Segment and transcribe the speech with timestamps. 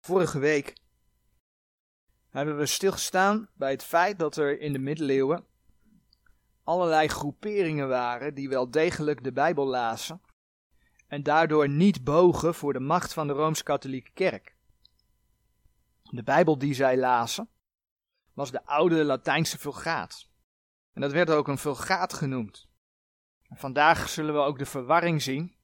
[0.00, 0.76] Vorige week
[2.28, 5.46] hebben we stilgestaan bij het feit dat er in de middeleeuwen
[6.64, 10.20] allerlei groeperingen waren die wel degelijk de Bijbel lazen
[11.06, 14.56] en daardoor niet bogen voor de macht van de Rooms-Katholieke Kerk.
[16.02, 17.48] De Bijbel die zij lazen
[18.32, 20.28] was de oude Latijnse Vulgaat.
[20.92, 22.68] En dat werd ook een Vulgaat genoemd.
[23.48, 25.54] En vandaag zullen we ook de verwarring zien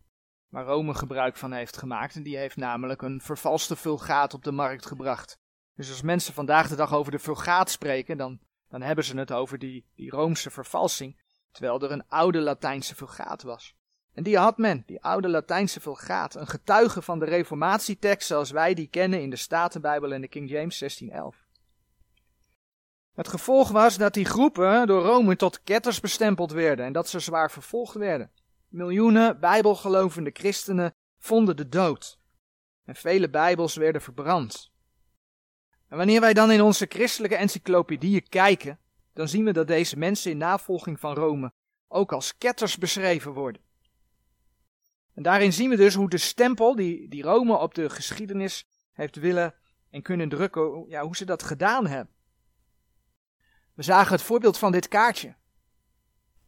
[0.48, 2.14] waar Rome gebruik van heeft gemaakt.
[2.14, 5.38] En die heeft namelijk een vervalste vulgaat op de markt gebracht.
[5.74, 9.32] Dus als mensen vandaag de dag over de vulgaat spreken, dan, dan hebben ze het
[9.32, 11.20] over die, die Roomse vervalsing.
[11.51, 13.74] Terwijl er een oude Latijnse vulgaat was.
[14.14, 18.74] En die had men, die oude Latijnse vulgaat, een getuige van de reformatietekst zoals wij
[18.74, 21.45] die kennen in de Statenbijbel en de King James 1611.
[23.15, 27.20] Het gevolg was dat die groepen door Rome tot ketters bestempeld werden en dat ze
[27.20, 28.30] zwaar vervolgd werden.
[28.69, 32.19] Miljoenen bijbelgelovende christenen vonden de dood.
[32.84, 34.73] En vele bijbels werden verbrand.
[35.88, 38.80] En wanneer wij dan in onze christelijke encyclopedieën kijken,
[39.13, 41.52] dan zien we dat deze mensen in navolging van Rome
[41.88, 43.63] ook als ketters beschreven worden.
[45.15, 49.16] En daarin zien we dus hoe de stempel die, die Rome op de geschiedenis heeft
[49.16, 49.55] willen
[49.90, 52.15] en kunnen drukken, ja, hoe ze dat gedaan hebben.
[53.74, 55.37] We zagen het voorbeeld van dit kaartje.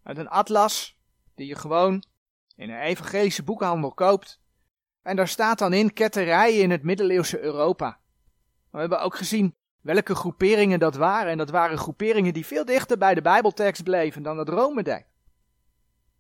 [0.03, 0.99] Uit een atlas
[1.35, 2.05] die je gewoon
[2.59, 4.41] in een evangelische boekhandel koopt.
[5.03, 8.01] En daar staat dan in ketterijen in het middeleeuwse Europa.
[8.71, 11.31] We hebben ook gezien welke groeperingen dat waren.
[11.31, 15.07] En dat waren groeperingen die veel dichter bij de Bijbeltekst bleven dan dat Rome deed.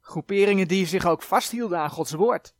[0.01, 2.55] Groeperingen die zich ook vasthielden aan Gods woord.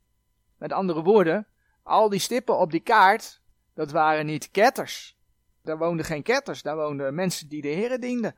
[0.57, 1.47] Met andere woorden,
[1.83, 3.41] al die stippen op die kaart,
[3.73, 5.17] dat waren niet ketters.
[5.61, 8.35] Daar woonden geen ketters, daar woonden mensen die de Heeren dienden.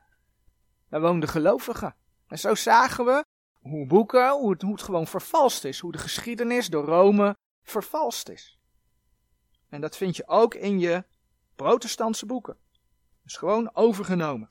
[0.88, 1.94] Daar woonden gelovigen.
[2.26, 3.24] En zo zagen we
[3.62, 5.78] hoe boeken, hoe het, gewoon vervalst is.
[5.78, 8.58] Hoe de geschiedenis door Rome vervalst is.
[9.68, 11.04] En dat vind je ook in je
[11.56, 12.56] protestantse boeken.
[13.22, 14.48] Dus gewoon overgenomen.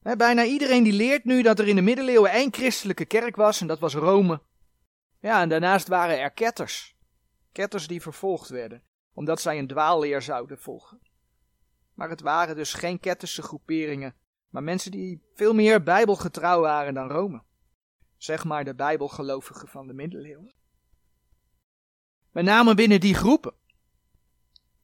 [0.00, 3.66] bijna iedereen die leert nu dat er in de middeleeuwen één christelijke kerk was en
[3.66, 4.42] dat was Rome.
[5.20, 6.96] Ja, en daarnaast waren er ketters.
[7.52, 11.00] Ketters die vervolgd werden, omdat zij een dwaalleer zouden volgen.
[11.94, 14.14] Maar het waren dus geen ketterse groeperingen
[14.52, 17.42] maar mensen die veel meer bijbelgetrouw waren dan Rome.
[18.16, 20.54] Zeg maar de bijbelgelovigen van de middeleeuwen.
[22.30, 23.54] Met name binnen die groepen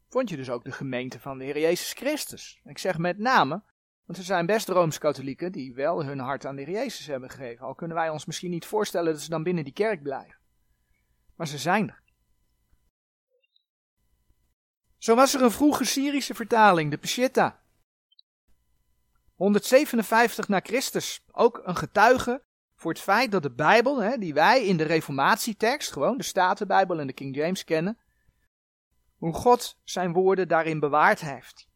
[0.09, 2.61] vond je dus ook de gemeente van de Heer Jezus Christus.
[2.65, 3.63] Ik zeg met name,
[4.05, 7.67] want er zijn best Rooms-Katholieken die wel hun hart aan de Heer Jezus hebben gegeven.
[7.67, 10.39] Al kunnen wij ons misschien niet voorstellen dat ze dan binnen die kerk blijven.
[11.35, 12.03] Maar ze zijn er.
[14.99, 17.61] Zo was er een vroege Syrische vertaling, de Peshitta.
[19.39, 22.45] 157 na Christus ook een getuige
[22.75, 27.01] voor het feit dat de Bijbel, hè, die wij in de Reformatietekst, gewoon de Statenbijbel
[27.01, 27.99] en de King James kennen,
[29.17, 31.69] hoe God zijn woorden daarin bewaard heeft.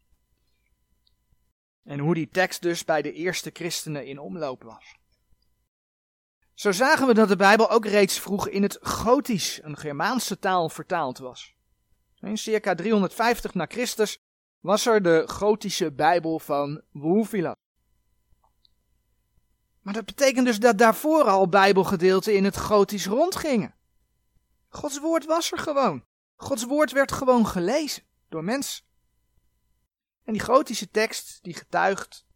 [1.84, 4.96] En hoe die tekst dus bij de eerste christenen in omloop was.
[6.54, 10.68] Zo zagen we dat de Bijbel ook reeds vroeg in het Gotisch, een Germaanse taal,
[10.68, 11.54] vertaald was.
[12.20, 14.18] In circa 350 na Christus
[14.62, 17.56] was er de gotische Bijbel van Wufilat.
[19.80, 23.74] Maar dat betekent dus dat daarvoor al Bijbelgedeelten in het gotisch rondgingen.
[24.68, 26.04] Gods woord was er gewoon.
[26.36, 28.84] Gods woord werd gewoon gelezen door mensen.
[30.24, 32.26] En die gotische tekst die getuigt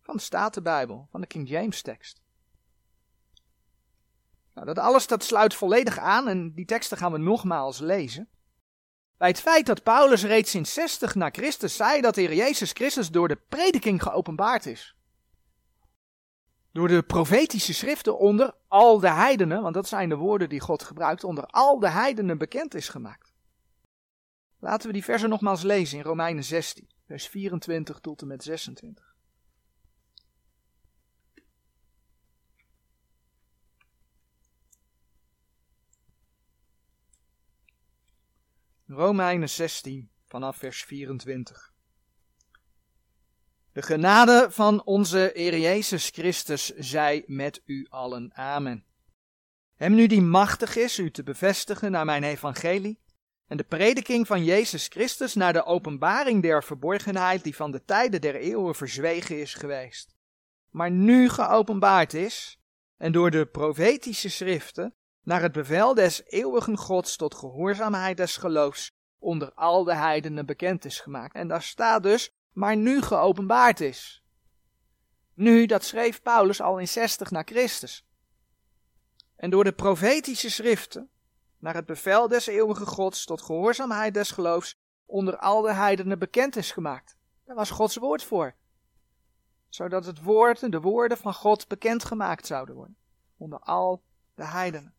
[0.00, 2.22] van de Statenbijbel, van de King James tekst.
[4.54, 8.30] Nou, dat alles dat sluit volledig aan en die teksten gaan we nogmaals lezen.
[9.18, 12.72] Bij het feit dat Paulus reeds in 60 na Christus zei dat de Heer Jezus
[12.72, 14.94] Christus door de prediking geopenbaard is.
[16.72, 20.82] Door de profetische schriften onder al de heidenen, want dat zijn de woorden die God
[20.82, 23.34] gebruikt, onder al de heidenen bekend is gemaakt.
[24.60, 29.15] Laten we die versen nogmaals lezen in Romeinen 16, vers 24 tot en met 26.
[38.88, 41.72] Romeinen 16 vanaf vers 24.
[43.72, 48.34] De genade van onze Heer Jezus Christus zij met u allen.
[48.34, 48.84] Amen.
[49.74, 53.00] Hem nu die machtig is u te bevestigen naar mijn evangelie
[53.46, 58.20] en de prediking van Jezus Christus naar de openbaring der verborgenheid die van de tijden
[58.20, 60.16] der eeuwen verzwegen is geweest,
[60.70, 62.60] maar nu geopenbaard is
[62.96, 64.95] en door de profetische schriften
[65.26, 70.84] naar het bevel des eeuwigen Gods tot gehoorzaamheid des geloofs onder al de heidenen bekend
[70.84, 71.34] is gemaakt.
[71.34, 74.24] En daar staat dus, maar nu geopenbaard is.
[75.34, 78.06] Nu, dat schreef Paulus al in 60 na Christus.
[79.36, 81.10] En door de profetische schriften,
[81.58, 86.56] naar het bevel des eeuwigen Gods tot gehoorzaamheid des geloofs, onder al de heidenen bekend
[86.56, 87.16] is gemaakt.
[87.44, 88.54] Daar was Gods woord voor.
[89.68, 92.96] Zodat het woord, de woorden van God bekendgemaakt zouden worden.
[93.36, 94.02] Onder al
[94.34, 94.95] de heidenen.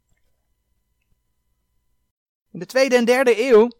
[2.57, 3.71] In de tweede en derde eeuw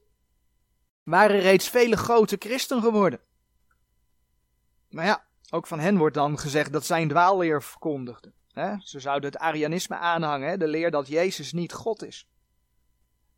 [1.03, 3.19] waren reeds vele grote christen geworden.
[4.89, 8.33] Maar ja, ook van hen wordt dan gezegd dat zij een dwaalleer verkondigden.
[8.79, 12.29] Ze zouden het Arianisme aanhangen, de leer dat Jezus niet God is.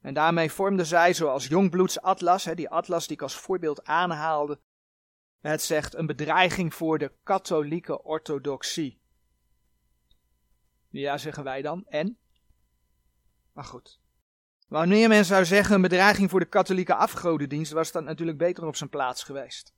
[0.01, 4.59] En daarmee vormden zij, zoals Jongbloeds Atlas, die atlas die ik als voorbeeld aanhaalde,
[5.41, 8.99] het zegt een bedreiging voor de katholieke orthodoxie.
[10.89, 11.85] Ja, zeggen wij dan.
[11.87, 12.17] En?
[13.53, 13.99] Maar goed.
[14.69, 18.75] Wanneer men zou zeggen een bedreiging voor de katholieke afgodendienst, was dat natuurlijk beter op
[18.75, 19.73] zijn plaats geweest.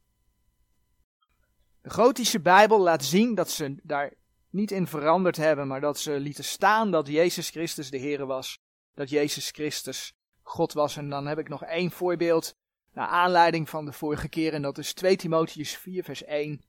[1.82, 4.14] De Gotische Bijbel laat zien dat ze daar
[4.50, 8.60] niet in veranderd hebben, maar dat ze lieten staan dat Jezus Christus de Heer was.
[8.94, 10.98] Dat Jezus Christus God was.
[10.98, 12.56] En dan heb ik nog één voorbeeld
[12.94, 16.62] naar aanleiding van de vorige keer en dat is 2 Timotheus 4 vers 1.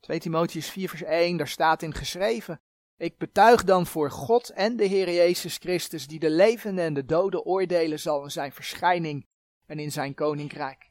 [0.00, 2.60] 2 Timotheus 4 vers 1, daar staat in geschreven.
[3.00, 7.04] Ik betuig dan voor God en de Heer Jezus Christus, die de levenden en de
[7.04, 9.26] doden oordelen zal in zijn verschijning
[9.66, 10.90] en in zijn koninkrijk.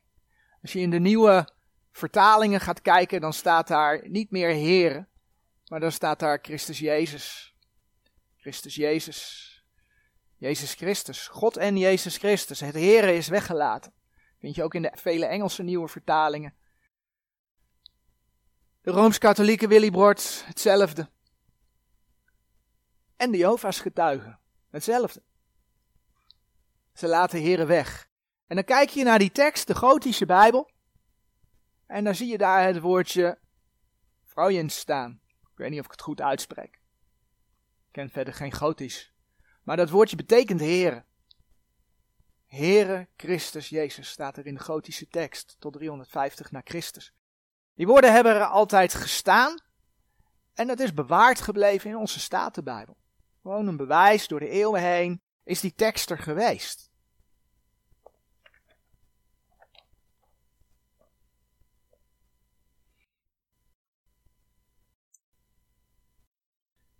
[0.61, 1.47] Als je in de nieuwe
[1.91, 5.07] vertalingen gaat kijken, dan staat daar niet meer Heer,
[5.67, 7.55] maar dan staat daar Christus Jezus.
[8.37, 9.47] Christus Jezus.
[10.37, 11.27] Jezus Christus.
[11.27, 12.59] God en Jezus Christus.
[12.59, 13.93] Het Heere is weggelaten.
[14.39, 16.53] Vind je ook in de vele Engelse nieuwe vertalingen.
[18.81, 21.09] De Rooms-Katholieke Willy Brord, hetzelfde.
[23.19, 24.39] En de Jehovah's getuigen,
[24.69, 25.21] hetzelfde.
[26.93, 28.09] Ze laten Heren weg.
[28.47, 30.71] En dan kijk je naar die tekst, de Gotische Bijbel.
[31.85, 33.39] En dan zie je daar het woordje
[34.23, 35.21] vrouwjens staan.
[35.51, 36.79] Ik weet niet of ik het goed uitspreek.
[37.85, 39.13] Ik ken verder geen Gotisch.
[39.63, 41.05] Maar dat woordje betekent Heren.
[42.45, 47.13] Heere Christus Jezus staat er in de Gotische tekst tot 350 na Christus.
[47.73, 49.59] Die woorden hebben er altijd gestaan
[50.53, 52.97] en dat is bewaard gebleven in onze Statenbijbel.
[53.41, 56.89] Gewoon een bewijs door de eeuwen heen is die tekst er geweest.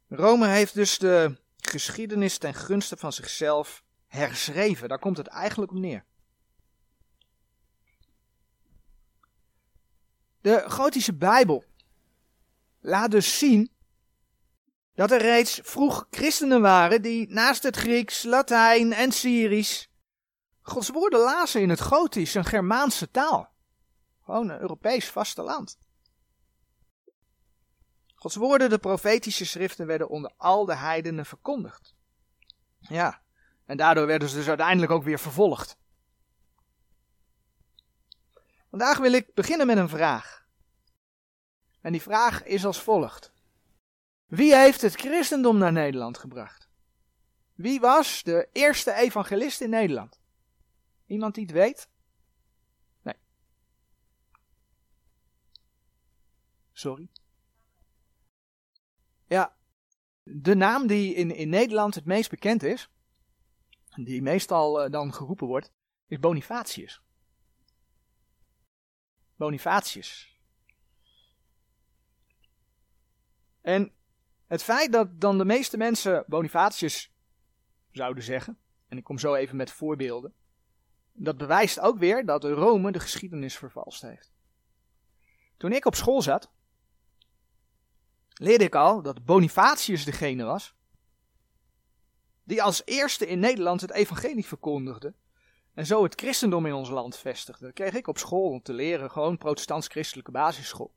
[0.08, 4.90] Rome heeft dus de geschiedenis ten gunste van zichzelf herschreven.
[4.90, 6.06] Daar komt het eigenlijk op neer.
[10.42, 11.64] De Gotische Bijbel
[12.80, 13.72] laat dus zien
[15.00, 19.86] dat er reeds vroeg christenen waren die naast het Grieks, Latijn en Syrisch
[20.62, 23.54] Gods woorden lazen in het Gotisch, een Germaanse taal.
[24.24, 25.78] Gewoon een Europees vasteland.
[28.16, 31.96] Gods woorden, de profetische schriften, werden onder al de heidenen verkondigd.
[32.80, 33.22] Ja,
[33.66, 35.78] en daardoor werden ze dus uiteindelijk ook weer vervolgd.
[38.70, 40.46] Vandaag wil ik beginnen met een vraag.
[41.82, 43.38] En die vraag is als volgt.
[44.30, 46.70] Wie heeft het christendom naar Nederland gebracht?
[47.54, 50.20] Wie was de eerste evangelist in Nederland?
[51.06, 51.90] Iemand die het weet?
[53.02, 53.16] Nee.
[56.72, 57.10] Sorry.
[59.28, 59.56] Ja,
[60.24, 62.90] de naam die in, in Nederland het meest bekend is,
[63.96, 65.72] die meestal uh, dan geroepen wordt,
[66.08, 67.02] is Bonifatius.
[69.36, 70.40] Bonifatius.
[73.62, 73.94] En
[74.50, 77.14] het feit dat dan de meeste mensen Bonifatius
[77.92, 80.34] zouden zeggen, en ik kom zo even met voorbeelden,
[81.14, 84.32] dat bewijst ook weer dat Rome de geschiedenis vervalst heeft.
[85.58, 86.52] Toen ik op school zat,
[88.34, 90.78] leerde ik al dat Bonifatius degene was
[92.50, 95.14] die als eerste in Nederland het evangelie verkondigde
[95.74, 97.66] en zo het christendom in ons land vestigde.
[97.66, 100.94] Dat kreeg ik op school om te leren, gewoon protestants-christelijke basisschool.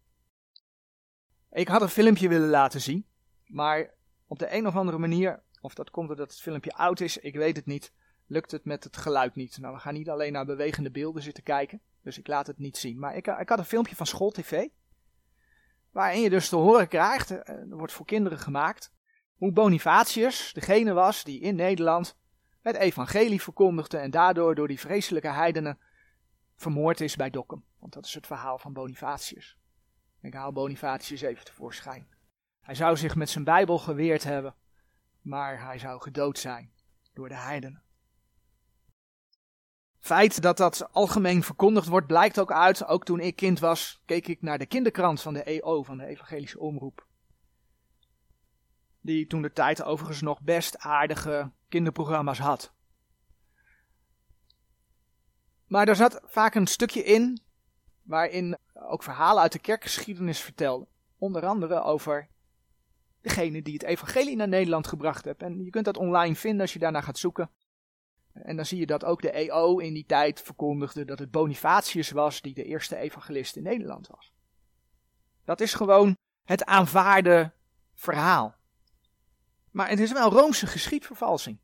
[1.50, 3.06] Ik had een filmpje willen laten zien,
[3.52, 3.94] maar
[4.26, 7.34] op de een of andere manier, of dat komt doordat het filmpje oud is, ik
[7.34, 7.92] weet het niet,
[8.26, 9.58] lukt het met het geluid niet.
[9.58, 12.76] Nou, we gaan niet alleen naar bewegende beelden zitten kijken, dus ik laat het niet
[12.76, 12.98] zien.
[12.98, 14.68] Maar ik, ik had een filmpje van School TV,
[15.90, 18.92] waarin je dus te horen krijgt, eh, er wordt voor kinderen gemaakt,
[19.34, 22.16] hoe Bonifatius degene was die in Nederland
[22.60, 25.78] het evangelie verkondigde en daardoor door die vreselijke heidenen
[26.56, 27.64] vermoord is bij Dokkum.
[27.78, 29.58] Want dat is het verhaal van Bonifatius.
[30.20, 32.11] Ik haal Bonifatius even tevoorschijn.
[32.62, 34.54] Hij zou zich met zijn Bijbel geweerd hebben,
[35.20, 36.72] maar hij zou gedood zijn
[37.12, 37.82] door de heidenen.
[39.98, 44.26] Feit dat dat algemeen verkondigd wordt blijkt ook uit, ook toen ik kind was, keek
[44.26, 47.06] ik naar de kinderkrant van de EO, van de Evangelische Omroep.
[49.00, 52.72] Die toen de tijd overigens nog best aardige kinderprogramma's had.
[55.66, 57.40] Maar er zat vaak een stukje in
[58.02, 60.88] waarin ook verhalen uit de kerkgeschiedenis vertelden.
[61.18, 62.28] Onder andere over
[63.22, 65.42] degene die het evangelie naar Nederland gebracht heeft.
[65.42, 67.50] En je kunt dat online vinden als je daarna gaat zoeken.
[68.32, 72.10] En dan zie je dat ook de EO in die tijd verkondigde dat het Bonifatius
[72.10, 74.32] was die de eerste evangelist in Nederland was.
[75.44, 77.52] Dat is gewoon het aanvaarde
[77.94, 78.54] verhaal.
[79.70, 81.58] Maar het is wel Roomse geschiedvervalsing.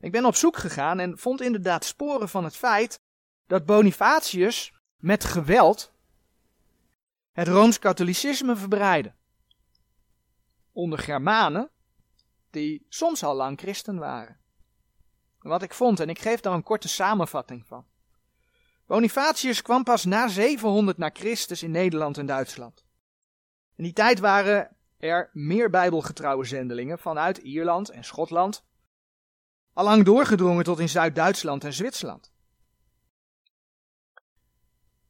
[0.00, 3.00] Ik ben op zoek gegaan en vond inderdaad sporen van het feit
[3.46, 5.92] dat Bonifatius met geweld
[7.32, 9.14] het Rooms-Katholicisme verbreidde.
[10.76, 11.70] Onder Germanen,
[12.50, 14.38] die soms al lang christen waren.
[15.38, 17.86] Wat ik vond, en ik geef daar een korte samenvatting van.
[18.86, 22.84] Bonifatius kwam pas na 700 na Christus in Nederland en Duitsland.
[23.74, 28.64] In die tijd waren er meer bijbelgetrouwe zendelingen vanuit Ierland en Schotland,
[29.72, 32.32] allang doorgedrongen tot in Zuid-Duitsland en Zwitserland.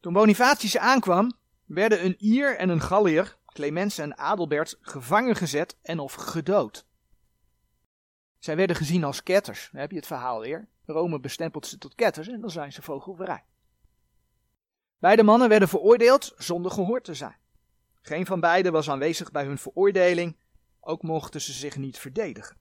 [0.00, 1.32] Toen Bonifatius aankwam,
[1.64, 6.86] werden een Ier en een Gallier, Clemens en Adelbert, gevangen gezet en of gedood.
[8.38, 9.68] Zij werden gezien als ketters.
[9.72, 10.68] Dan heb je het verhaal weer.
[10.86, 13.44] Rome bestempelt ze tot ketters en dan zijn ze vogelvrij.
[14.98, 17.36] Beide mannen werden veroordeeld zonder gehoord te zijn.
[18.02, 20.36] Geen van beiden was aanwezig bij hun veroordeling,
[20.80, 22.56] ook mochten ze zich niet verdedigen.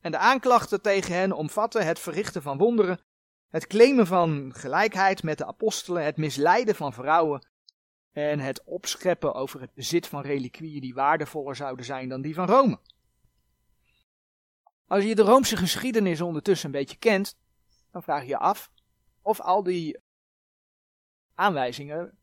[0.00, 3.00] En de aanklachten tegen hen omvatten het verrichten van wonderen,
[3.48, 7.46] het claimen van gelijkheid met de apostelen, het misleiden van vrouwen
[8.14, 12.46] en het opscheppen over het bezit van reliquieën die waardevoller zouden zijn dan die van
[12.46, 12.78] Rome.
[14.86, 17.36] Als je de Roomse geschiedenis ondertussen een beetje kent,
[17.90, 18.70] dan vraag je je af
[19.22, 19.98] of al die
[21.34, 22.18] aanwijzingen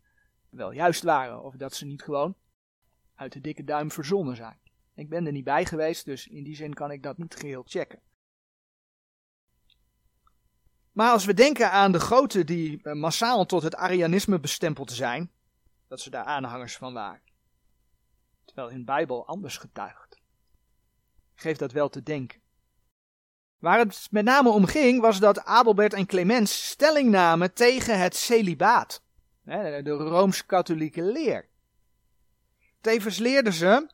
[0.50, 2.36] wel juist waren, of dat ze niet gewoon
[3.15, 4.60] uit de dikke duim verzonnen zijn.
[4.95, 7.63] Ik ben er niet bij geweest, dus in die zin kan ik dat niet geheel
[7.65, 8.00] checken.
[10.91, 15.31] Maar als we denken aan de goten die eh, massaal tot het Arianisme bestempeld zijn,
[15.91, 17.21] dat ze daar aanhangers van waren,
[18.45, 20.19] terwijl de Bijbel anders getuigt,
[21.33, 22.41] geeft dat wel te denken.
[23.57, 28.15] Waar het met name om ging, was dat Adelbert en Clemens stelling namen tegen het
[28.15, 29.03] celibaat,
[29.43, 31.50] de rooms-katholieke leer.
[32.81, 33.89] Tevens leerden ze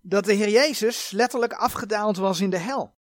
[0.00, 2.96] dat de Heer Jezus letterlijk afgedaald was in de hel.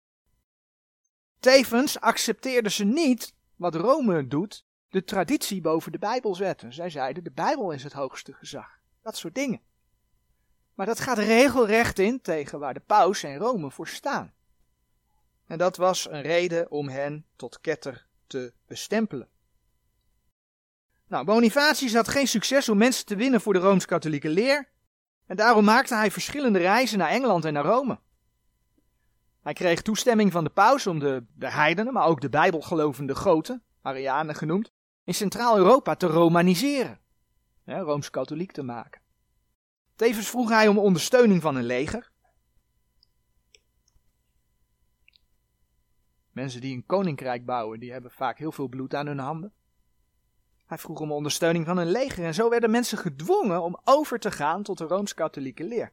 [1.41, 6.73] Tevens accepteerden ze niet, wat Rome doet, de traditie boven de Bijbel zetten.
[6.73, 8.79] Zij zeiden, de Bijbel is het hoogste gezag.
[9.03, 9.61] Dat soort dingen.
[10.75, 14.33] Maar dat gaat regelrecht in tegen waar de paus en Rome voor staan.
[15.47, 19.29] En dat was een reden om hen tot ketter te bestempelen.
[21.07, 24.69] Nou, Bonifatius had geen succes om mensen te winnen voor de Rooms-Katholieke leer.
[25.27, 27.99] En daarom maakte hij verschillende reizen naar Engeland en naar Rome.
[29.43, 33.63] Hij kreeg toestemming van de paus om de, de heidenen, maar ook de bijbelgelovende goten,
[33.83, 34.73] Arianen genoemd,
[35.05, 37.01] in Centraal-Europa te romaniseren.
[37.65, 39.01] Rooms-katholiek te maken.
[39.97, 42.11] Tevens vroeg hij om ondersteuning van een leger.
[46.31, 49.53] Mensen die een koninkrijk bouwen, die hebben vaak heel veel bloed aan hun handen.
[50.67, 54.31] Hij vroeg om ondersteuning van een leger en zo werden mensen gedwongen om over te
[54.31, 55.93] gaan tot de Rooms-Katholieke leer.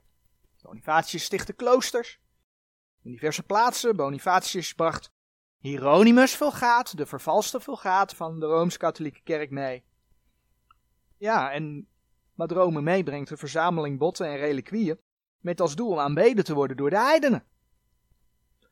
[0.62, 2.20] Bonifatius stichtte kloosters.
[3.04, 5.12] In diverse plaatsen, Bonifatius bracht
[5.58, 9.84] Hieronymus Vulgaat, de vervalste Vulgaat van de Rooms-Katholieke kerk mee.
[11.18, 11.88] Ja, en
[12.36, 15.00] wat Rome meebrengt, een verzameling botten en reliquieën,
[15.40, 17.46] met als doel aanbeden te worden door de heidenen.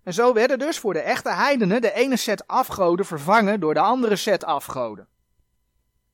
[0.03, 3.79] En zo werden dus voor de echte heidenen de ene set afgoden vervangen door de
[3.79, 5.07] andere set afgoden.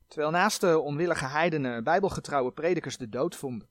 [0.07, 3.69] Terwijl naast de onwillige heidenen bijbelgetrouwe predikers de dood vonden.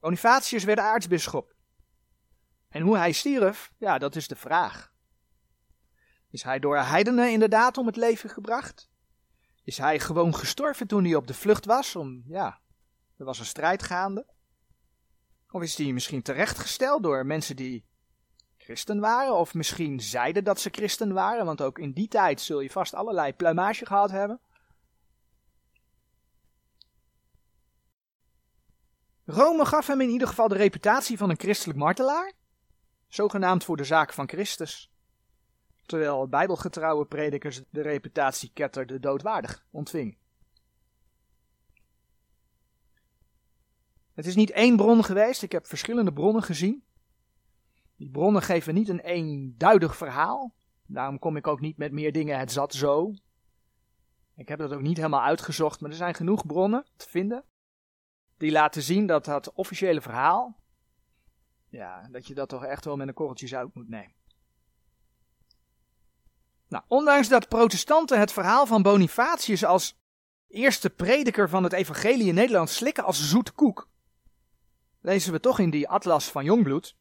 [0.00, 1.54] Bonifatius werd aartsbisschop.
[2.68, 4.91] En hoe hij stierf, ja, dat is de vraag.
[6.32, 8.90] Is hij door heidenen inderdaad om het leven gebracht?
[9.64, 11.96] Is hij gewoon gestorven toen hij op de vlucht was?
[11.96, 12.60] Om, ja,
[13.16, 14.26] er was een strijd gaande.
[15.50, 17.84] Of is hij misschien terechtgesteld door mensen die
[18.56, 19.34] christen waren?
[19.34, 22.94] Of misschien zeiden dat ze christen waren, want ook in die tijd zul je vast
[22.94, 24.40] allerlei pluimage gehad hebben.
[29.24, 32.32] Rome gaf hem in ieder geval de reputatie van een christelijk martelaar,
[33.08, 34.91] zogenaamd voor de zaak van Christus
[35.86, 40.16] terwijl bijbelgetrouwe predikers de reputatie ketter de doodwaardig ontving.
[44.14, 46.84] Het is niet één bron geweest, ik heb verschillende bronnen gezien.
[47.96, 50.54] Die bronnen geven niet een eenduidig verhaal.
[50.86, 53.14] Daarom kom ik ook niet met meer dingen, het zat zo.
[54.36, 57.44] Ik heb dat ook niet helemaal uitgezocht, maar er zijn genoeg bronnen te vinden.
[58.36, 60.60] Die laten zien dat dat officiële verhaal,
[61.68, 64.14] ja, dat je dat toch echt wel met een korreltje zout moet nemen.
[66.72, 69.98] Nou, ondanks dat protestanten het verhaal van Bonifatius als
[70.48, 73.88] eerste prediker van het evangelie in Nederland slikken als zoete koek,
[75.00, 76.96] lezen we toch in die atlas van Jongbloed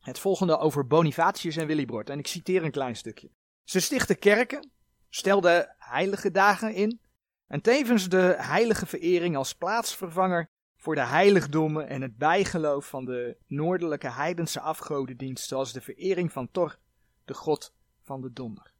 [0.00, 2.10] het volgende over Bonifatius en Willibrord.
[2.10, 3.30] En ik citeer een klein stukje.
[3.64, 4.70] Ze stichten kerken,
[5.08, 7.00] stelden heilige dagen in
[7.46, 13.36] en tevens de heilige verering als plaatsvervanger voor de heiligdommen en het bijgeloof van de
[13.46, 16.76] noordelijke heidense afgodendienst, zoals de verering van Thor,
[17.24, 17.72] de god
[18.04, 18.72] van de donder.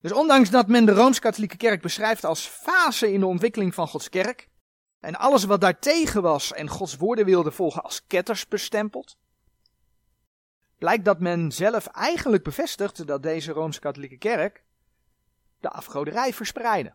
[0.00, 4.08] Dus ondanks dat men de Rooms-Katholieke Kerk beschrijft als fase in de ontwikkeling van Gods
[4.08, 4.48] kerk,
[5.00, 9.18] en alles wat daartegen was en Gods woorden wilde volgen als ketters bestempeld,
[10.78, 14.64] blijkt dat men zelf eigenlijk bevestigt dat deze Rooms-Katholieke Kerk
[15.60, 16.94] de afgoderij verspreidde.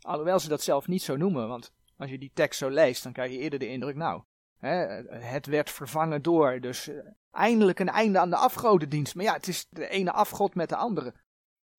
[0.00, 3.12] Alhoewel ze dat zelf niet zo noemen, want als je die tekst zo leest, dan
[3.12, 4.22] krijg je eerder de indruk, nou,
[4.62, 6.98] het werd vervangen door, dus eh,
[7.30, 9.14] eindelijk een einde aan de afgodendienst.
[9.14, 11.14] Maar ja, het is de ene afgod met de andere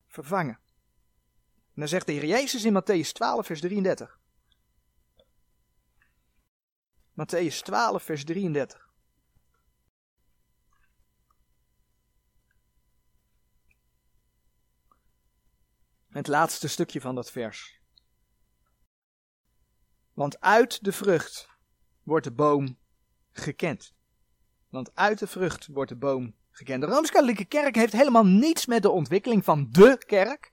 [0.08, 0.60] vervangen.
[1.74, 4.20] En dan zegt de Heer Jezus in Matthäus 12, vers 33.
[7.12, 8.92] Matthäus 12, vers 33.
[16.10, 17.82] Het laatste stukje van dat vers.
[20.14, 21.53] Want uit de vrucht
[22.04, 22.78] wordt de boom
[23.32, 23.94] gekend.
[24.70, 26.82] Want uit de vrucht wordt de boom gekend.
[26.82, 30.52] De Rooms-Katholieke Kerk heeft helemaal niets met de ontwikkeling van de kerk,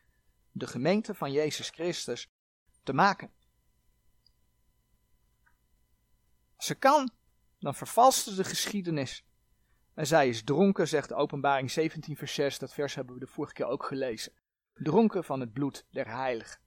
[0.52, 2.30] de gemeente van Jezus Christus,
[2.82, 3.30] te maken.
[6.56, 7.10] Als ze kan,
[7.58, 9.24] dan vervalst ze de geschiedenis.
[9.94, 12.58] En zij is dronken, zegt de openbaring 17 vers 6.
[12.58, 14.32] Dat vers hebben we de vorige keer ook gelezen.
[14.74, 16.60] Dronken van het bloed der heiligen.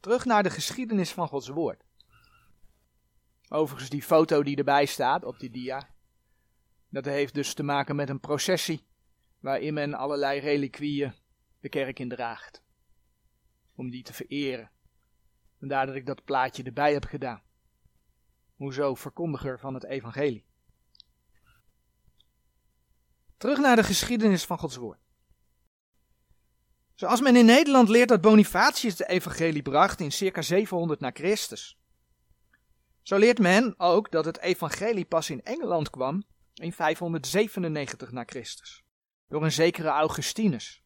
[0.00, 1.84] Terug naar de geschiedenis van Gods woord.
[3.52, 5.88] Overigens die foto die erbij staat op die dia.
[6.88, 8.86] Dat heeft dus te maken met een processie.
[9.38, 11.14] Waarin men allerlei reliquieën
[11.60, 12.62] de kerk in draagt.
[13.74, 14.70] Om die te vereren.
[15.58, 17.42] Vandaar dat ik dat plaatje erbij heb gedaan.
[18.56, 20.46] Hoezo verkondiger van het evangelie.
[23.36, 25.00] Terug naar de geschiedenis van Gods woord.
[26.94, 31.79] Zoals men in Nederland leert dat Bonifatius de evangelie bracht in circa 700 na Christus.
[33.10, 38.82] Zo leert men ook dat het evangelie pas in Engeland kwam in 597 na Christus.
[39.28, 40.82] Door een zekere Augustinus.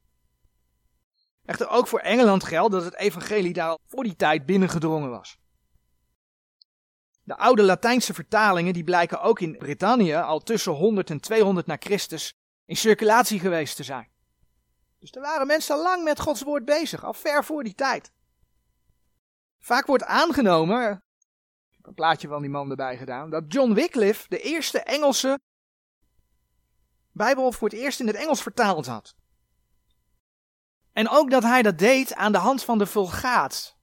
[1.44, 5.38] Echter ook voor Engeland geldt dat het evangelie daar al voor die tijd binnengedrongen was.
[7.22, 11.76] De oude Latijnse vertalingen die blijken ook in Brittannië al tussen 100 en 200 na
[11.78, 12.34] Christus
[12.64, 14.10] in circulatie geweest te zijn.
[14.98, 18.12] Dus er waren mensen al lang met Gods woord bezig, al ver voor die tijd.
[19.58, 21.04] Vaak wordt aangenomen,
[21.86, 25.40] een plaatje van die man erbij gedaan, dat John Wycliffe de eerste Engelse
[27.12, 29.14] Bijbel voor het eerst in het Engels vertaald had.
[30.92, 33.76] En ook dat hij dat deed aan de hand van de Vulgaat.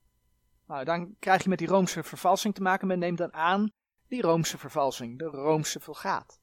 [0.67, 2.87] Nou, dan krijg je met die Roomse vervalsing te maken.
[2.87, 3.71] Men neemt dan aan
[4.07, 6.39] die Roomse vervalsing, de Roomse Vulgaat.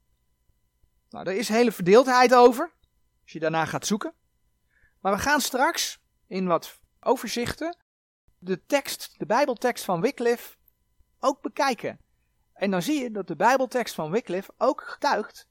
[1.09, 2.75] Nou, daar is hele verdeeldheid over,
[3.23, 4.14] als je daarna gaat zoeken.
[5.01, 7.77] Maar we gaan straks in wat overzichten
[8.38, 10.57] de tekst, de Bijbeltekst van Wycliffe
[11.21, 12.01] ook bekijken.
[12.53, 15.49] En dan zie je dat de Bijbeltekst van Wycliffe ook getuigt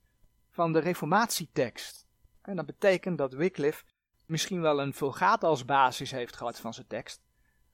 [0.50, 2.06] van de reformatietekst.
[2.42, 3.84] En dat betekent dat Wycliffe
[4.26, 7.22] misschien wel een vulgaat als basis heeft gehad van zijn tekst.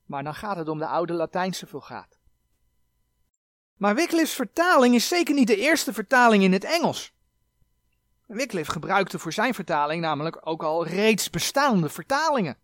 [0.05, 2.19] Maar dan gaat het om de oude Latijnse vulgaat.
[3.77, 7.13] Maar Wycliffe's vertaling is zeker niet de eerste vertaling in het Engels.
[8.25, 12.57] Wycliffe gebruikte voor zijn vertaling namelijk ook al reeds bestaande vertalingen.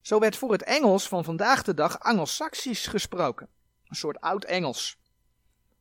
[0.00, 3.48] Zo werd voor het Engels van vandaag de dag Angelsaksisch gesproken,
[3.88, 4.98] een soort oud-Engels,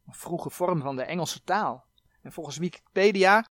[0.06, 1.86] een vroege vorm van de Engelse taal.
[2.22, 3.46] En volgens Wikipedia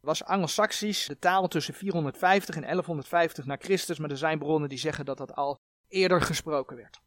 [0.00, 4.78] was Angelsaksisch de taal tussen 450 en 1150 na Christus, maar er zijn bronnen die
[4.78, 7.00] zeggen dat dat al eerder gesproken werd.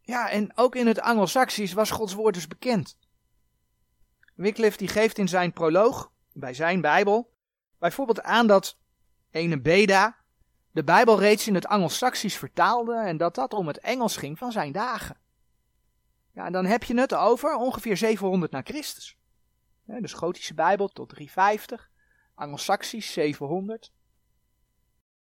[0.00, 2.98] Ja, en ook in het Angelsaksisch was Gods woord dus bekend.
[4.34, 7.34] Wycliffe die geeft in zijn proloog, bij zijn Bijbel,
[7.78, 8.78] bijvoorbeeld aan dat
[9.30, 10.16] ene Beda
[10.76, 14.52] de Bijbel reeds in het Angelsaksisch vertaalde en dat dat om het Engels ging van
[14.52, 15.16] zijn dagen.
[16.32, 19.16] Ja, dan heb je het over ongeveer 700 na Christus.
[19.84, 21.90] Ja, dus Gotische Bijbel tot 350,
[22.34, 23.92] Angelsaksisch 700.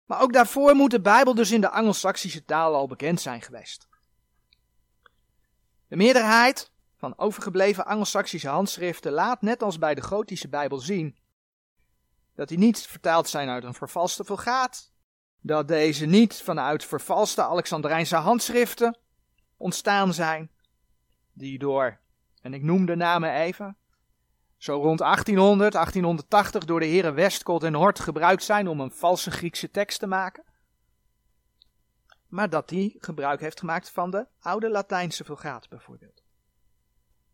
[0.04, 3.88] Maar ook daarvoor moet de Bijbel dus in de Angelsaksische taal al bekend zijn geweest.
[5.88, 11.18] De meerderheid van overgebleven Angelsaksische handschriften laat net als bij de Gotische Bijbel zien
[12.34, 14.91] dat die niet vertaald zijn uit een vervalste vulgaat,
[15.42, 18.98] dat deze niet vanuit vervalste Alexandrijnse handschriften
[19.56, 20.50] ontstaan zijn,
[21.32, 21.98] die door,
[22.40, 23.76] en ik noem de namen even,
[24.56, 29.30] zo rond 1800, 1880 door de heren Westcott en Hort gebruikt zijn om een valse
[29.30, 30.44] Griekse tekst te maken.
[32.28, 36.22] Maar dat die gebruik heeft gemaakt van de oude Latijnse vulgaat bijvoorbeeld.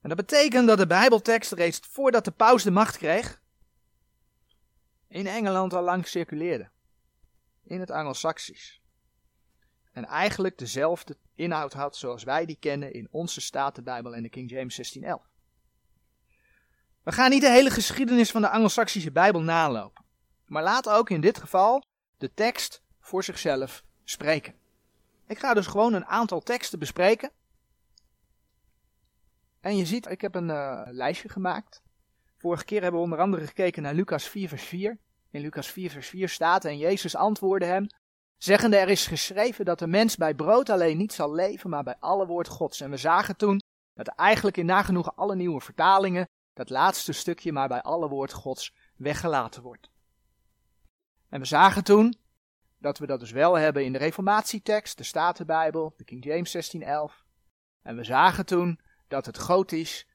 [0.01, 3.41] En dat betekent dat de Bijbeltekst reeds voordat de paus de macht kreeg,
[5.09, 6.71] in Engeland al lang circuleerde.
[7.69, 8.81] In het Angelsaksisch.
[9.93, 14.51] En eigenlijk dezelfde inhoud had zoals wij die kennen in onze Statenbijbel en de King
[14.51, 15.27] James 1611.
[17.03, 20.05] We gaan niet de hele geschiedenis van de Angelsaksische Bijbel nalopen.
[20.47, 21.85] Maar laat ook in dit geval
[22.17, 24.55] de tekst voor zichzelf spreken.
[25.27, 27.31] Ik ga dus gewoon een aantal teksten bespreken.
[29.61, 31.83] En je ziet, ik heb een uh, lijstje gemaakt.
[32.37, 34.99] Vorige keer hebben we onder andere gekeken naar Lucas 4 vers 4.
[35.31, 37.87] In Lucas 4 vers 4 staat, en Jezus antwoordde hem,
[38.37, 41.97] zeggende er is geschreven dat de mens bij brood alleen niet zal leven, maar bij
[42.01, 42.81] alle woord Gods.
[42.81, 43.63] En we zagen toen
[43.95, 48.75] dat eigenlijk in nagenoeg alle nieuwe vertalingen dat laatste stukje maar bij alle woord Gods
[48.97, 49.91] weggelaten wordt.
[51.29, 52.15] En we zagen toen
[52.79, 57.25] dat we dat dus wel hebben in de Reformatietekst, de Statenbijbel, de King James 1611.
[57.83, 60.07] En we zagen toen dat het Gotisch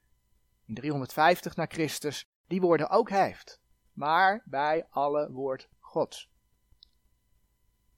[0.66, 3.60] in 350 na Christus die woorden ook heeft,
[3.94, 6.30] maar bij alle woord Gods.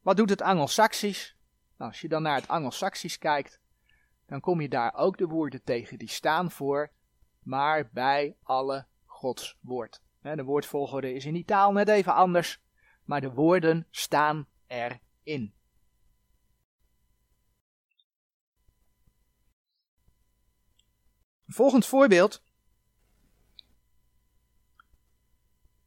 [0.00, 1.36] Wat doet het Angelsaksisch?
[1.76, 3.60] Nou, als je dan naar het Angelsaksisch kijkt,
[4.26, 6.94] dan kom je daar ook de woorden tegen die staan voor
[7.46, 10.02] maar bij alle Gods woord.
[10.20, 12.62] De woordvolgorde is in die taal net even anders,
[13.04, 15.00] maar de woorden staan erin.
[15.24, 15.54] Een
[21.46, 22.42] volgend voorbeeld,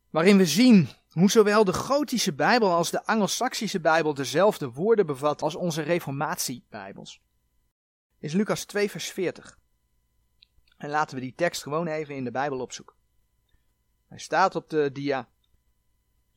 [0.09, 5.41] waarin we zien hoe zowel de Gotische Bijbel als de Angelsaksische Bijbel dezelfde woorden bevat
[5.41, 7.21] als onze Reformatiebijbels,
[8.19, 9.57] is Lucas 2, vers 40.
[10.77, 12.95] En laten we die tekst gewoon even in de Bijbel opzoeken.
[14.07, 15.29] Hij staat op de dia.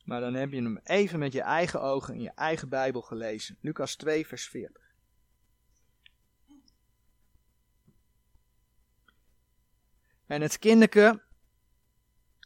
[0.03, 3.57] Maar dan heb je hem even met je eigen ogen in je eigen Bijbel gelezen.
[3.61, 4.83] Lucas 2, vers 40.
[10.25, 11.23] En het kinderke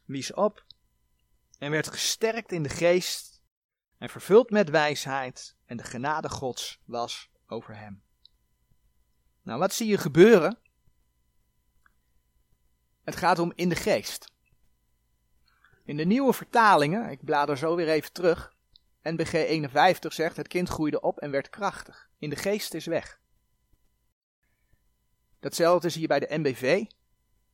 [0.06, 0.66] wies op
[1.58, 3.42] en werd gesterkt in de geest
[3.98, 8.04] en vervuld met wijsheid en de genade Gods was over hem.
[9.42, 10.60] Nou, wat zie je gebeuren
[13.08, 14.32] het gaat om in de geest.
[15.86, 18.56] In de nieuwe vertalingen, ik blader zo weer even terug.
[19.02, 22.10] NBG 51 zegt: Het kind groeide op en werd krachtig.
[22.18, 23.20] In de geest is weg.
[25.40, 26.86] Datzelfde zie je bij de NBV.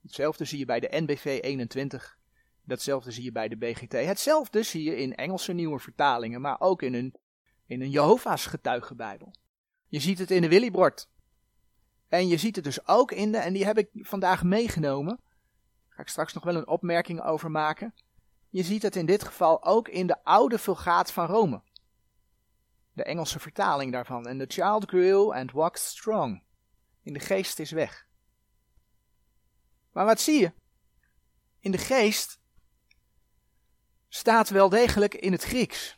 [0.02, 2.18] Hetzelfde zie je bij de NBV 21.
[2.64, 3.92] Datzelfde zie je bij de BGT.
[3.92, 7.16] Hetzelfde zie je in Engelse nieuwe vertalingen, maar ook in een,
[7.66, 9.34] in een Jehovah's getuigenbijbel.
[9.88, 11.10] Je ziet het in de Willibrord.
[12.08, 15.20] En je ziet het dus ook in de, en die heb ik vandaag meegenomen,
[15.96, 17.94] Ga ik straks nog wel een opmerking over maken.
[18.50, 21.62] Je ziet het in dit geval ook in de oude Vulgaat van Rome.
[22.94, 24.28] De Engelse vertaling daarvan.
[24.28, 26.44] En the child grew and walked strong.
[27.02, 28.08] In de geest is weg.
[29.92, 30.54] Maar wat zie je?
[31.60, 32.40] In de geest
[34.16, 35.98] staat wel degelijk in het Grieks.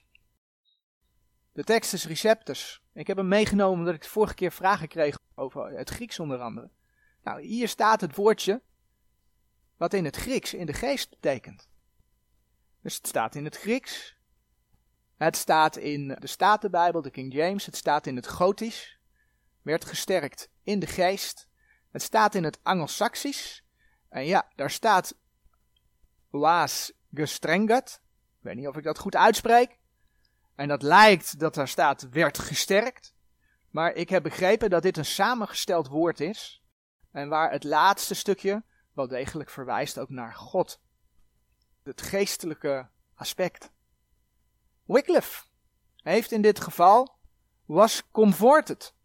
[1.51, 2.81] De tekst is receptus.
[2.93, 6.39] Ik heb hem meegenomen omdat ik de vorige keer vragen kreeg over het Grieks onder
[6.39, 6.69] andere.
[7.23, 8.61] Nou, hier staat het woordje
[9.77, 11.67] wat in het Grieks in de geest betekent.
[12.81, 14.17] Dus het staat in het Grieks,
[15.17, 18.99] het staat in de Statenbijbel, de King James, het staat in het Gotisch,
[19.61, 21.47] werd gesterkt in de geest,
[21.91, 23.63] het staat in het Angelsaksisch,
[24.09, 25.17] en ja, daar staat
[26.29, 28.03] was gestrengat,
[28.45, 29.77] weet niet of ik dat goed uitspreek,
[30.55, 33.13] en dat lijkt dat daar staat werd gesterkt,
[33.69, 36.63] maar ik heb begrepen dat dit een samengesteld woord is,
[37.11, 40.81] en waar het laatste stukje wel degelijk verwijst ook naar God.
[41.83, 43.71] Het geestelijke aspect.
[44.83, 45.45] Wycliffe
[45.95, 47.17] heeft in dit geval
[47.65, 48.95] was comforted.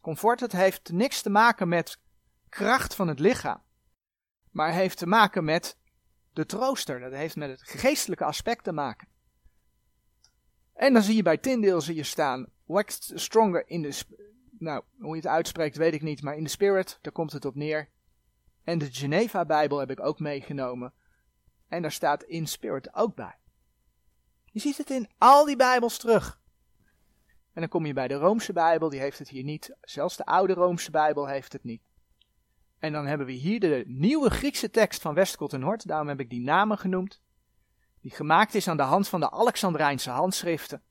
[0.00, 2.00] Comforted heeft niks te maken met
[2.48, 3.62] kracht van het lichaam,
[4.50, 5.78] maar heeft te maken met
[6.36, 7.00] de trooster.
[7.00, 9.08] Dat heeft met het geestelijke aspect te maken.
[10.74, 14.04] En dan zie je bij Tyndale zie je staan, waxed stronger in the,
[14.58, 17.44] nou, hoe je het uitspreekt weet ik niet, maar in de spirit, daar komt het
[17.44, 17.88] op neer.
[18.64, 20.92] En de Geneva-Bijbel heb ik ook meegenomen.
[21.68, 23.38] En daar staat in spirit ook bij.
[24.44, 26.40] Je ziet het in al die Bijbels terug.
[27.52, 29.76] En dan kom je bij de Roomse Bijbel, die heeft het hier niet.
[29.80, 31.85] Zelfs de oude Roomse Bijbel heeft het niet.
[32.78, 36.20] En dan hebben we hier de nieuwe Griekse tekst van Westcott en Hort, daarom heb
[36.20, 37.22] ik die namen genoemd.
[38.00, 40.82] Die gemaakt is aan de hand van de Alexandrijnse handschriften.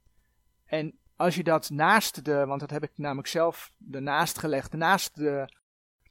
[0.66, 5.16] En als je dat naast de, want dat heb ik namelijk zelf ernaast gelegd, naast
[5.16, 5.54] de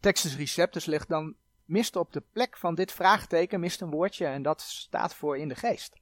[0.01, 4.43] Textus Receptus legt, dan mist op de plek van dit vraagteken mist een woordje en
[4.43, 6.01] dat staat voor in de geest.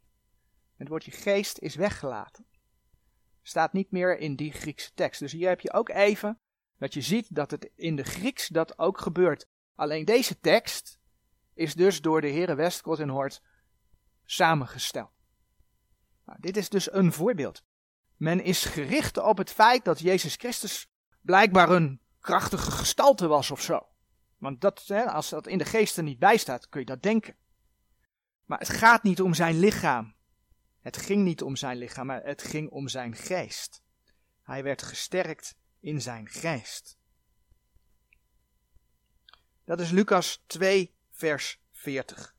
[0.77, 2.47] Het woordje geest is weggelaten.
[3.43, 5.21] Staat niet meer in die Griekse tekst.
[5.21, 6.41] Dus hier heb je ook even
[6.79, 9.49] dat je ziet dat het in de Grieks dat ook gebeurt.
[9.83, 10.99] Alleen deze tekst
[11.55, 13.43] is dus door de heren Westcott en Hort
[14.25, 15.11] samengesteld.
[16.25, 17.65] Nou, dit is dus een voorbeeld.
[18.17, 20.91] Men is gericht op het feit dat Jezus Christus
[21.21, 23.87] blijkbaar een krachtige gestalte was of zo.
[24.39, 27.03] Want dat, hè, als dat in de geest er niet bij staat, kun je dat
[27.03, 27.37] denken.
[28.45, 30.15] Maar het gaat niet om zijn lichaam.
[30.81, 33.83] Het ging niet om zijn lichaam, maar het ging om zijn geest.
[34.43, 37.01] Hij werd gesterkt in zijn geest.
[39.65, 42.35] Dat is Lucas 2, vers 40.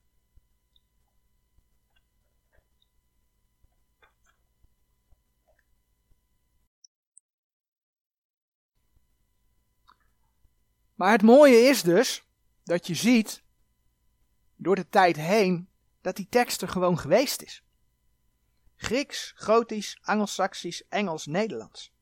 [10.95, 12.27] Maar het mooie is dus
[12.63, 13.43] dat je ziet
[14.55, 15.69] door de tijd heen
[16.01, 17.63] dat die tekst er gewoon geweest is.
[18.75, 21.93] Grieks, Gotisch, Angelsaksisch, Engels, Nederlands.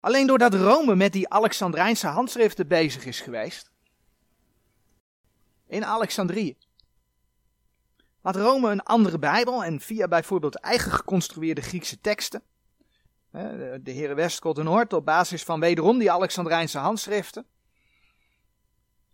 [0.00, 3.71] Alleen doordat Rome met die Alexandrijnse handschriften bezig is geweest,
[5.72, 6.56] in Alexandrië,
[8.20, 12.42] had Rome een andere Bijbel en via bijvoorbeeld eigen geconstrueerde Griekse teksten,
[13.30, 17.46] de heren Westcott en Noord, op basis van wederom die Alexandrijnse handschriften,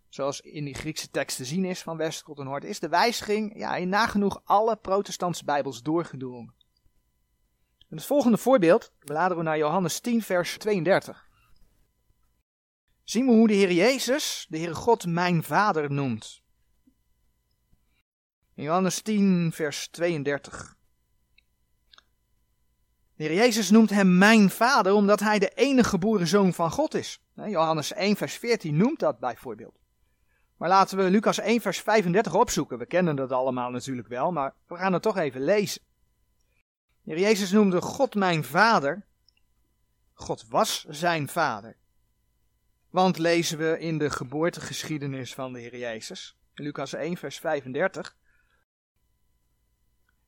[0.09, 3.57] zoals in die Griekse tekst te zien is van Westcott en Noord, is de wijziging
[3.57, 6.53] ja, in nagenoeg alle protestantse Bijbels doorgedrongen.
[7.89, 11.27] En het volgende voorbeeld, bladeren we naar Johannes 10, vers 32.
[13.03, 16.41] Zien we hoe de Heer Jezus de Heere God mijn Vader noemt.
[18.61, 20.77] Johannes 10, vers 32.
[23.15, 26.93] De Heer Jezus noemt hem mijn Vader omdat hij de enige geboren zoon van God
[26.93, 27.21] is.
[27.33, 29.79] Johannes 1, vers 14 noemt dat bijvoorbeeld.
[30.57, 32.77] Maar laten we Lucas 1, vers 35 opzoeken.
[32.77, 35.81] We kennen dat allemaal natuurlijk wel, maar we gaan het toch even lezen.
[37.03, 39.05] De Heer Jezus noemde God mijn vader.
[40.13, 41.77] God was zijn vader.
[42.89, 48.17] Want lezen we in de geboortegeschiedenis van de Heer Jezus, Lucas 1, vers 35.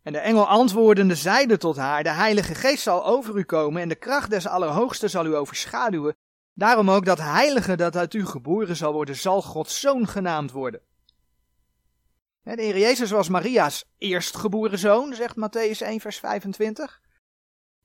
[0.04, 3.90] En de engel antwoordende zeide tot haar: De Heilige Geest zal over u komen en
[3.90, 6.16] de kracht des Allerhoogsten zal u overschaduwen.
[6.54, 10.82] Daarom ook dat Heilige dat uit u geboren zal worden, zal Gods zoon genaamd worden.
[12.44, 17.02] De Heer Jezus was Maria's eerstgeboren zoon, zegt Matthäus 1, vers 25.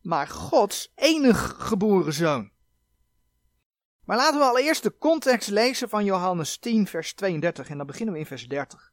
[0.01, 2.51] Maar Gods enig geboren zoon.
[4.05, 7.69] Maar laten we allereerst de context lezen van Johannes 10, vers 32.
[7.69, 8.93] En dan beginnen we in vers 30.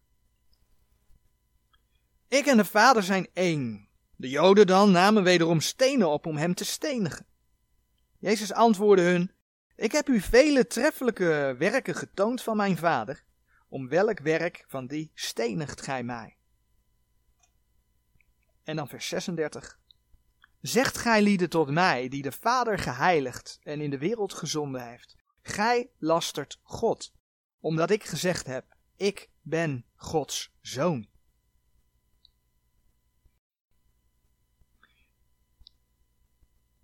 [2.33, 3.87] Ik en de Vader zijn één.
[4.15, 7.25] De Joden dan namen wederom stenen op om hem te stenigen.
[8.19, 9.31] Jezus antwoordde hun:
[9.75, 13.23] Ik heb u vele treffelijke werken getoond van mijn Vader
[13.67, 16.37] om welk werk van die stenigt gij mij?
[18.63, 19.79] En dan vers 36.
[20.61, 25.15] Zegt gij lieden tot mij, die de Vader geheiligd en in de wereld gezonden heeft.
[25.41, 27.13] Gij lastert God,
[27.59, 31.11] omdat ik gezegd heb, ik ben Gods zoon.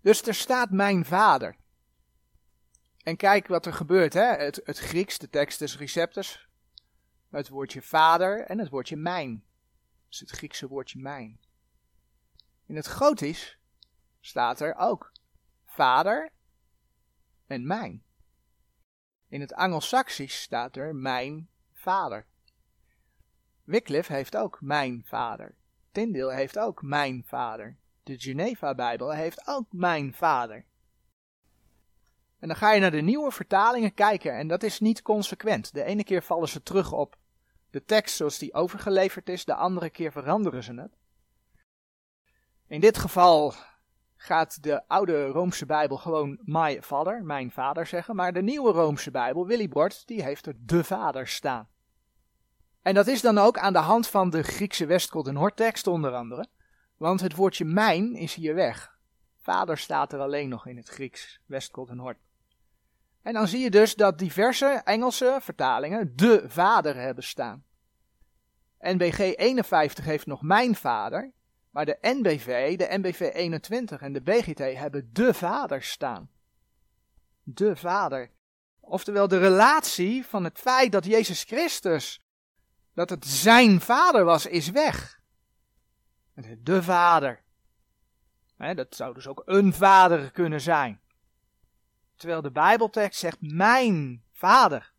[0.00, 1.56] Dus er staat mijn vader.
[3.02, 4.26] En kijk wat er gebeurt, hè?
[4.26, 6.48] Het, het Grieks, de tekst is receptus,
[7.30, 9.44] het woordje vader en het woordje mijn.
[10.08, 11.40] Dus het Griekse woordje mijn.
[12.66, 13.58] In het Gotisch
[14.20, 15.12] staat er ook
[15.64, 16.32] vader
[17.46, 18.04] en mijn.
[19.28, 22.26] In het Angelsaksisch staat er mijn vader.
[23.64, 25.54] Wycliffe heeft ook mijn vader.
[25.92, 27.79] Tyndale heeft ook mijn vader.
[28.02, 30.64] De Geneva-bijbel heeft ook mijn vader.
[32.38, 35.72] En dan ga je naar de nieuwe vertalingen kijken en dat is niet consequent.
[35.72, 37.16] De ene keer vallen ze terug op
[37.70, 40.96] de tekst zoals die overgeleverd is, de andere keer veranderen ze het.
[42.66, 43.54] In dit geval
[44.16, 49.10] gaat de oude Roomse Bijbel gewoon my father, mijn vader zeggen, maar de nieuwe Roomse
[49.10, 51.68] Bijbel, Willy Bord, die heeft er de vader staan.
[52.82, 56.14] En dat is dan ook aan de hand van de Griekse Westcott en Hortekst onder
[56.14, 56.46] andere,
[57.00, 58.98] want het woordje mijn is hier weg.
[59.38, 62.18] Vader staat er alleen nog in het Grieks, Westcott en Hort.
[63.22, 67.64] En dan zie je dus dat diverse Engelse vertalingen de vader hebben staan.
[68.78, 71.32] NBG 51 heeft nog mijn vader,
[71.70, 76.30] maar de NBV, de NBV 21 en de BGT hebben de vader staan.
[77.42, 78.30] De vader.
[78.80, 82.20] Oftewel de relatie van het feit dat Jezus Christus,
[82.94, 85.19] dat het zijn vader was, is weg.
[86.34, 87.42] De vader.
[88.56, 91.00] dat zou dus ook een vader kunnen zijn.
[92.16, 94.92] Terwijl de Bijbeltekst zegt mijn vader.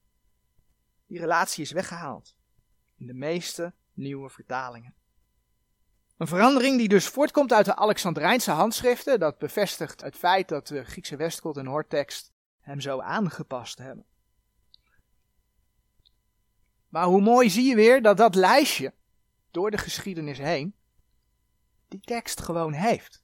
[1.07, 2.35] Die relatie is weggehaald.
[2.97, 4.95] In de meeste nieuwe vertalingen.
[6.17, 9.19] Een verandering die dus voortkomt uit de Alexandrijnse handschriften.
[9.19, 14.05] Dat bevestigt het feit dat de Griekse Westkot en Hoortekst hem zo aangepast hebben.
[16.89, 18.93] Maar hoe mooi zie je weer dat dat lijstje
[19.51, 20.75] door de geschiedenis heen
[21.91, 23.23] die tekst gewoon heeft.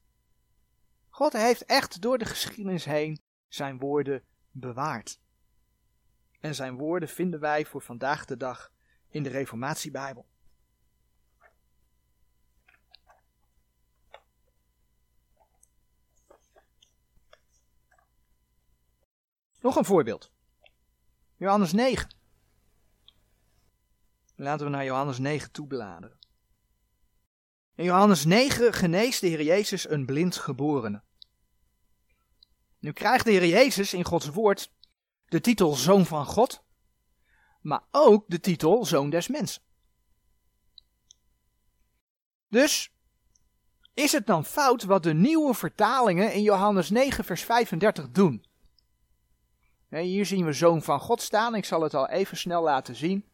[1.09, 5.19] God heeft echt door de geschiedenis heen zijn woorden bewaard.
[6.39, 8.71] En zijn woorden vinden wij voor vandaag de dag
[9.09, 10.27] in de Reformatiebijbel.
[19.59, 20.31] Nog een voorbeeld.
[21.35, 22.15] Johannes 9.
[24.35, 26.16] Laten we naar Johannes 9 toe bladeren.
[27.77, 31.01] In Johannes 9 geneest de Heer Jezus een blind geborene.
[32.79, 34.71] Nu krijgt de Heer Jezus in Gods woord
[35.27, 36.63] de titel Zoon van God,
[37.61, 39.61] maar ook de titel Zoon des Mensen.
[42.47, 42.93] Dus
[43.93, 48.45] is het dan fout wat de nieuwe vertalingen in Johannes 9, vers 35 doen?
[49.89, 51.55] Hier zien we Zoon van God staan.
[51.55, 53.25] Ik zal het al even snel laten zien.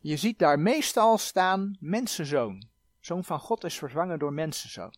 [0.00, 2.72] Je ziet daar meestal staan mensenzoon.
[3.04, 4.94] Zoon van God is vervangen door mensenzoon.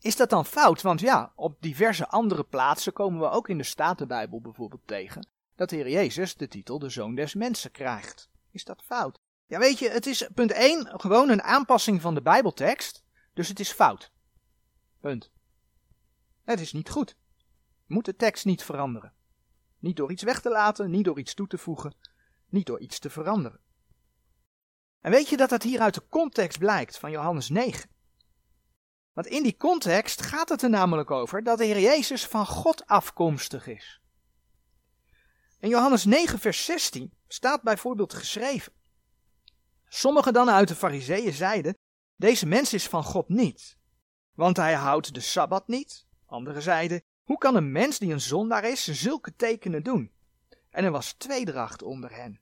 [0.00, 0.82] Is dat dan fout?
[0.82, 5.68] Want ja, op diverse andere plaatsen komen we ook in de Statenbijbel bijvoorbeeld tegen dat
[5.68, 8.30] de Heer Jezus de titel de Zoon des Mensen krijgt.
[8.50, 9.20] Is dat fout?
[9.46, 13.04] Ja, weet je, het is punt 1 gewoon een aanpassing van de Bijbeltekst,
[13.34, 14.10] dus het is fout.
[15.00, 15.30] Punt.
[16.44, 17.16] Het is niet goed.
[17.86, 19.12] Je moet de tekst niet veranderen.
[19.78, 21.94] Niet door iets weg te laten, niet door iets toe te voegen,
[22.48, 23.60] niet door iets te veranderen.
[25.00, 27.90] En weet je dat dat hier uit de context blijkt van Johannes 9?
[29.12, 32.86] Want in die context gaat het er namelijk over dat de Heer Jezus van God
[32.86, 34.00] afkomstig is.
[35.58, 38.72] In Johannes 9, vers 16 staat bijvoorbeeld geschreven.
[39.88, 41.78] Sommigen dan uit de Fariseeën zeiden:
[42.16, 43.78] Deze mens is van God niet,
[44.34, 46.06] want hij houdt de sabbat niet.
[46.26, 50.12] Anderen zeiden: Hoe kan een mens die een zondaar is zulke tekenen doen?
[50.70, 52.40] En er was tweedracht onder hen.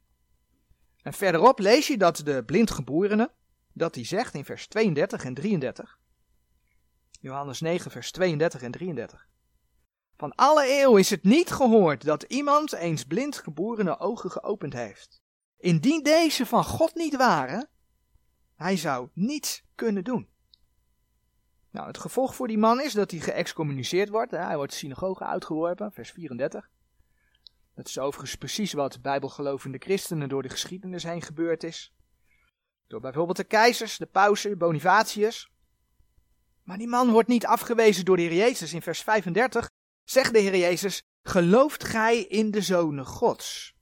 [1.02, 3.32] En verderop lees je dat de blindgeborene,
[3.72, 5.98] dat hij zegt in vers 32 en 33.
[7.20, 9.28] Johannes 9, vers 32 en 33.
[10.16, 15.20] Van alle eeuw is het niet gehoord dat iemand eens blindgeborene ogen geopend heeft.
[15.56, 17.68] Indien deze van God niet waren,
[18.54, 20.28] hij zou niets kunnen doen.
[21.70, 24.30] Nou, het gevolg voor die man is dat hij geëxcommuniceerd wordt.
[24.30, 26.70] Hij wordt de synagoge uitgeworpen, vers 34.
[27.78, 31.94] Dat is overigens precies wat bijbelgelovende christenen door de geschiedenis heen gebeurd is.
[32.86, 35.50] Door bijvoorbeeld de keizers, de pausen, Bonifatius.
[36.62, 38.72] Maar die man wordt niet afgewezen door de Heer Jezus.
[38.72, 39.70] In vers 35
[40.04, 43.74] zegt de Heer Jezus, gelooft gij in de Zonen Gods?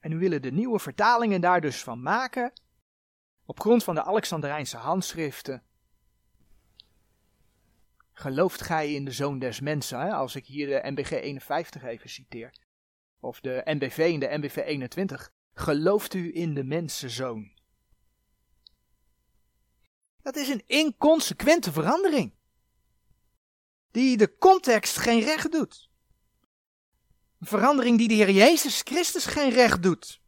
[0.00, 2.52] En nu willen de nieuwe vertalingen daar dus van maken,
[3.44, 5.62] op grond van de Alexandrijnse handschriften.
[8.12, 12.63] Gelooft gij in de Zoon des Mensen, als ik hier de MBG 51 even citeer
[13.24, 17.52] of de NBV in de NBV 21, gelooft u in de mensenzoon?
[20.22, 22.32] Dat is een inconsequente verandering.
[23.90, 25.90] Die de context geen recht doet.
[27.40, 30.20] Een verandering die de Heer Jezus Christus geen recht doet.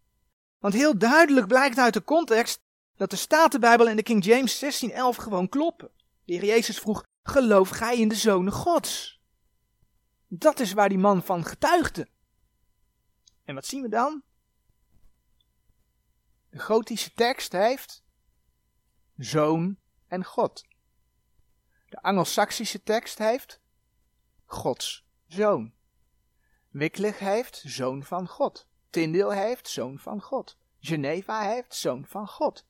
[0.59, 2.61] Want heel duidelijk blijkt uit de context
[2.97, 5.91] dat de Statenbijbel en de King James 1611 gewoon kloppen.
[6.25, 9.21] De Heer Jezus vroeg, geloof gij in de Zonen Gods?
[10.29, 12.09] Dat is waar die man van getuigde.
[13.47, 14.23] En wat zien we dan?
[16.51, 18.05] De gotische tekst heeft
[19.17, 20.67] zoon en God.
[21.89, 23.61] De Angelsaksische tekst heeft
[24.45, 25.73] Gods zoon.
[26.69, 28.67] Wycliffe heeft zoon van God.
[28.91, 30.57] Tyndale heeft zoon van God.
[30.81, 32.67] Geneva heeft zoon van God.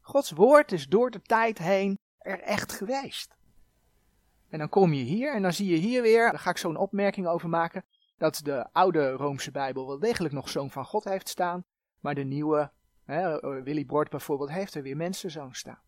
[0.00, 3.36] Gods woord is door de tijd heen er echt geweest.
[4.48, 6.76] En dan kom je hier en dan zie je hier weer, daar ga ik zo'n
[6.76, 7.84] opmerking over maken,
[8.22, 11.64] dat de oude Roomse Bijbel wel degelijk nog zoon van God heeft staan,
[12.00, 12.72] maar de nieuwe,
[13.04, 15.82] hè, Willy Bord bijvoorbeeld, heeft er weer mensenzoon staan.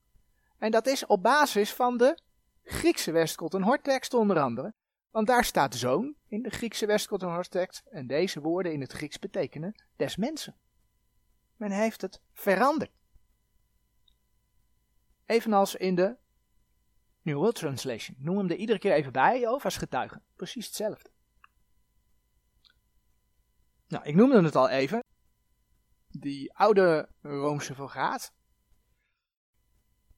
[0.58, 2.18] En dat is op basis van de
[2.62, 3.62] Griekse Westkot en
[4.14, 4.74] onder andere,
[5.10, 9.18] want daar staat zoon in de Griekse Westkot en en deze woorden in het Grieks
[9.18, 10.56] betekenen des mensen.
[11.56, 12.92] Men heeft het veranderd.
[15.26, 16.16] Evenals in de
[17.22, 18.16] New World Translation.
[18.18, 20.20] Noem hem er iedere keer even bij, over als getuige.
[20.36, 21.12] Precies hetzelfde.
[23.94, 25.04] Nou, ik noemde het al even.
[26.10, 28.32] Die oude Roomse vulgaat.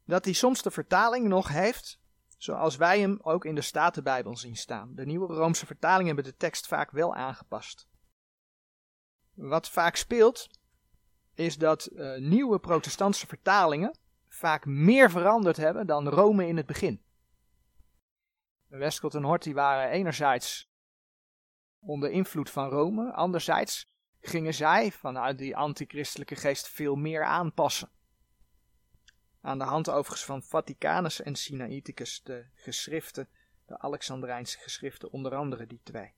[0.04, 1.98] Dat hij soms de vertaling nog heeft,
[2.36, 4.94] zoals wij hem ook in de Statenbijbel zien staan.
[4.94, 7.88] De nieuwe Roomse vertalingen hebben de tekst vaak wel aangepast.
[9.34, 10.48] Wat vaak speelt,
[11.34, 13.98] is dat uh, nieuwe protestantse vertalingen
[14.28, 17.02] vaak meer veranderd hebben dan Rome in het begin.
[18.66, 20.70] Westcott en Hort waren enerzijds
[21.80, 23.88] onder invloed van Rome, anderzijds
[24.20, 27.90] gingen zij vanuit die antichristelijke geest veel meer aanpassen.
[29.40, 33.28] Aan de hand overigens van Vaticanus en Sinaiticus, de geschriften,
[33.66, 36.14] de Alexandrijnse geschriften, onder andere die twee.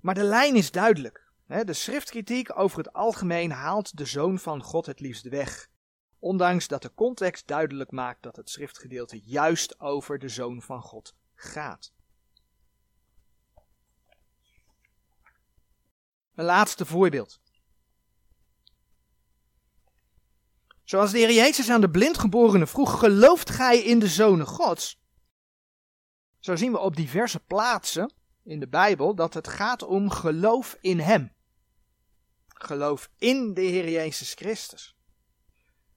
[0.00, 1.28] Maar de lijn is duidelijk.
[1.46, 5.68] De schriftkritiek over het algemeen haalt de Zoon van God het liefst weg.
[6.18, 11.14] Ondanks dat de context duidelijk maakt dat het schriftgedeelte juist over de Zoon van God
[11.34, 11.92] gaat.
[16.40, 17.40] Een laatste voorbeeld.
[20.84, 25.00] Zoals de Heer Jezus aan de blindgeborene vroeg: Gelooft gij in de Zonen Gods?
[26.38, 28.12] Zo zien we op diverse plaatsen
[28.44, 31.32] in de Bijbel dat het gaat om geloof in Hem.
[32.48, 34.96] Geloof in de Heer Jezus Christus.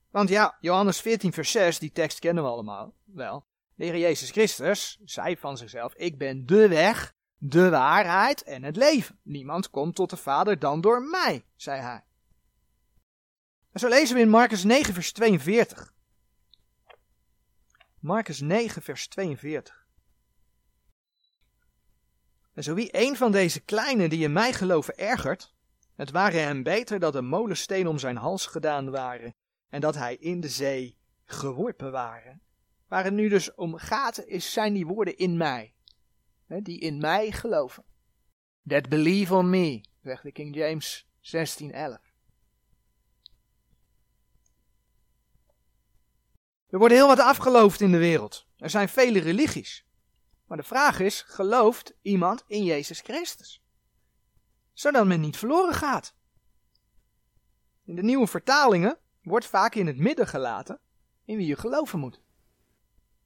[0.10, 3.46] Want ja, Johannes 14, vers 6, die tekst kennen we allemaal wel.
[3.76, 7.14] De Heer Jezus Christus zei van zichzelf: Ik ben de weg,
[7.46, 9.20] de waarheid en het leven.
[9.22, 12.04] Niemand komt tot de Vader dan door mij, zei hij.
[13.72, 15.94] En zo lezen we in Marcus 9, vers 42.
[18.00, 19.86] Marcus 9, vers 42.
[22.54, 25.54] En zo wie een van deze kleinen die in mij geloven ergert,
[25.96, 29.36] het ware hem beter dat een molensteen om zijn hals gedaan waren
[29.70, 32.42] en dat hij in de zee geworpen waren.
[32.88, 35.73] Waar het nu dus om gaat, is, zijn die woorden in mij.
[36.62, 37.84] Die in mij geloven.
[38.68, 42.14] That believe on me, zegt de King James 1611.
[46.68, 48.48] Er wordt heel wat afgeloofd in de wereld.
[48.58, 49.86] Er zijn vele religies.
[50.48, 53.64] Maar de vraag is, gelooft iemand in Jezus Christus?
[54.74, 56.16] Zodat men niet verloren gaat.
[57.86, 60.80] In de nieuwe vertalingen wordt vaak in het midden gelaten
[61.26, 62.22] in wie je geloven moet.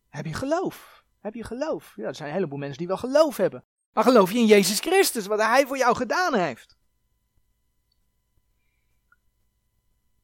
[0.10, 0.97] Heb je geloof?
[1.28, 1.94] Heb je geloof?
[1.96, 3.64] Ja, er zijn een heleboel mensen die wel geloof hebben.
[3.94, 6.78] Maar geloof je in Jezus Christus, wat Hij voor jou gedaan heeft?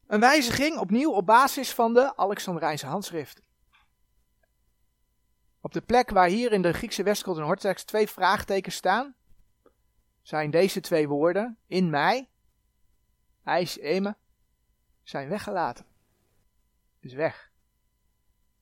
[0.08, 3.44] Een wijziging opnieuw op basis van de Alexandrijnse handschriften.
[5.62, 9.16] Op de plek waar hier in de Griekse Westkot en Hortekst twee vraagtekens staan,
[10.22, 12.30] zijn deze twee woorden, in mij,
[13.44, 14.16] ijs eme,
[15.04, 15.86] zijn weggelaten.
[17.00, 17.53] Is weg.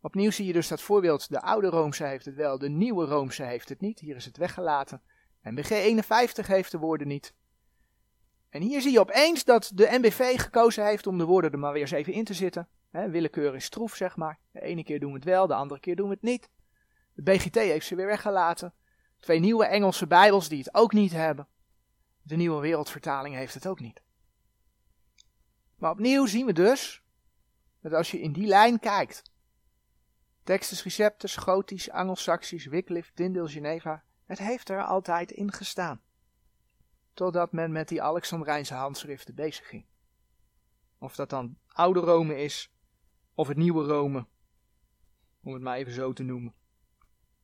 [0.01, 3.43] Opnieuw zie je dus dat voorbeeld, de oude Roomse heeft het wel, de nieuwe Roomse
[3.43, 3.99] heeft het niet.
[3.99, 5.01] Hier is het weggelaten.
[5.43, 7.33] NBG 51 heeft de woorden niet.
[8.49, 11.71] En hier zie je opeens dat de NBV gekozen heeft om de woorden er maar
[11.71, 12.67] weer eens even in te zitten.
[12.89, 14.39] He, willekeur is troef, zeg maar.
[14.51, 16.49] De ene keer doen we het wel, de andere keer doen we het niet.
[17.13, 18.73] De BGT heeft ze weer weggelaten.
[19.19, 21.47] Twee nieuwe Engelse Bijbels die het ook niet hebben.
[22.21, 24.01] De nieuwe wereldvertaling heeft het ook niet.
[25.75, 27.03] Maar opnieuw zien we dus
[27.81, 29.30] dat als je in die lijn kijkt,
[30.43, 36.01] Textus Receptus, Gotisch, Angelsaksisch, Wycliffe, Tyndale, Geneva, het heeft er altijd in gestaan.
[37.13, 39.85] Totdat men met die Alexandrijnse handschriften bezig ging.
[40.97, 42.71] Of dat dan oude Rome is,
[43.33, 44.27] of het nieuwe Rome,
[45.43, 46.53] om het maar even zo te noemen.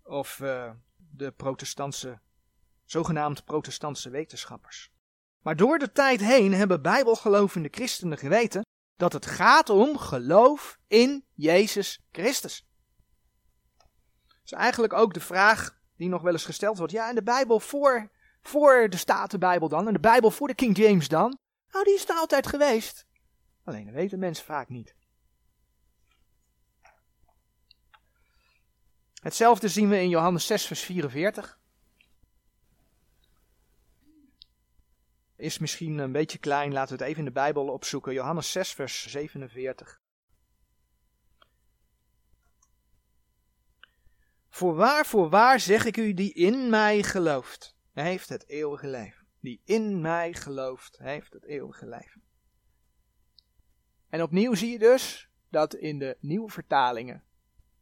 [0.03, 2.19] Of uh, de protestantse,
[2.85, 4.91] zogenaamd protestantse wetenschappers.
[5.41, 11.25] Maar door de tijd heen hebben bijbelgelovende christenen geweten dat het gaat om geloof in
[11.33, 12.66] Jezus Christus.
[14.47, 16.93] Is eigenlijk ook de vraag die nog wel eens gesteld wordt.
[16.93, 18.09] Ja, in de Bijbel voor,
[18.41, 21.39] voor de Statenbijbel dan, en de Bijbel voor de King James dan.
[21.71, 23.05] Nou, die is er altijd geweest.
[23.63, 24.95] Alleen dat weten mensen vaak niet.
[29.21, 31.59] Hetzelfde zien we in Johannes 6, vers 44.
[35.35, 38.13] Is misschien een beetje klein, laten we het even in de Bijbel opzoeken.
[38.13, 40.01] Johannes 6, vers 47.
[44.57, 49.25] Voorwaar, voorwaar zeg ik u, die in mij gelooft, heeft het eeuwige leven.
[49.39, 52.21] Die in mij gelooft, heeft het eeuwige leven.
[54.09, 57.23] En opnieuw zie je dus dat in de nieuwe vertalingen,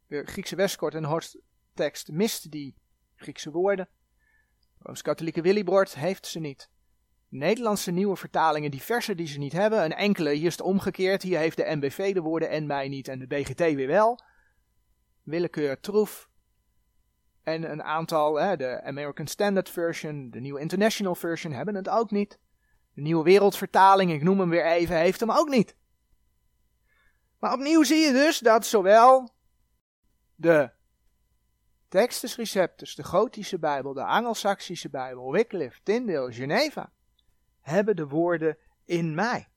[0.07, 1.38] de Griekse Westkort en Horst
[1.73, 2.76] tekst mist die
[3.15, 3.89] Griekse woorden.
[4.80, 6.69] Rooms-Katholieke Willybord heeft ze niet.
[7.30, 9.84] Nederlandse nieuwe vertalingen, die versen die ze niet hebben.
[9.84, 11.21] Een enkele, hier is het omgekeerd.
[11.21, 14.19] Hier heeft de MBV de woorden en mij niet en de BGT weer wel.
[15.23, 16.34] Willekeur troef.
[17.45, 22.11] En een aantal, hè, de American Standard Version, de nieuwe International Version hebben het ook
[22.11, 22.39] niet.
[22.93, 25.75] De nieuwe wereldvertaling, ik noem hem weer even, heeft hem ook niet.
[27.39, 29.33] Maar opnieuw zie je dus dat zowel
[30.35, 30.71] de
[31.87, 36.91] Textus Receptus, de Gotische Bijbel, de Angelsaksische Bijbel, Wycliffe, Tyndale, Geneva,
[37.61, 39.47] hebben de woorden in mij.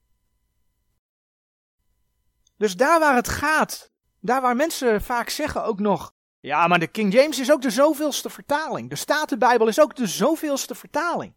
[2.57, 6.86] Dus daar waar het gaat, daar waar mensen vaak zeggen ook nog, ja, maar de
[6.86, 8.91] King James is ook de zoveelste vertaling.
[8.91, 11.34] De Statenbijbel is ook de zoveelste vertaling.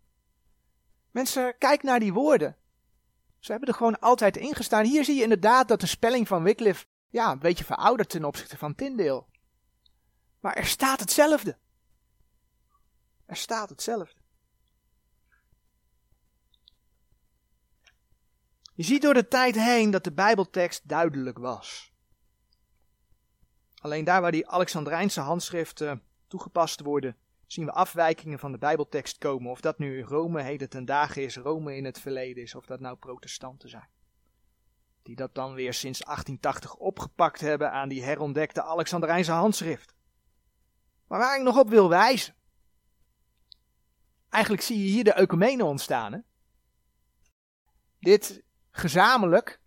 [1.12, 2.56] Mensen, kijk naar die woorden.
[3.40, 4.86] Ze hebben er gewoon altijd in gestaan.
[4.86, 8.58] Hier zie je inderdaad dat de spelling van Wycliffe ja, een beetje verouderd ten opzichte
[8.58, 9.26] van Tyndale.
[10.40, 11.58] Maar er staat hetzelfde.
[13.26, 14.20] Er staat hetzelfde.
[18.74, 21.91] Je ziet door de tijd heen dat de Bijbeltekst duidelijk was.
[23.82, 29.52] Alleen daar waar die Alexandrijnse handschriften toegepast worden, zien we afwijkingen van de Bijbeltekst komen.
[29.52, 32.80] Of dat nu Rome heden ten dagen is, Rome in het verleden is, of dat
[32.80, 33.90] nou protestanten zijn.
[35.04, 39.94] Die dat dan weer sinds 1880 opgepakt hebben aan die herontdekte Alexandrijnse handschrift.
[41.08, 42.36] Maar waar ik nog op wil wijzen.
[44.30, 46.14] Eigenlijk zie je hier de ecumene ontstaan.
[46.14, 46.20] Hè?
[48.00, 49.61] Dit gezamenlijk,